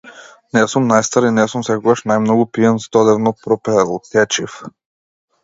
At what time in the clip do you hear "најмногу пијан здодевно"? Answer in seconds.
2.13-3.35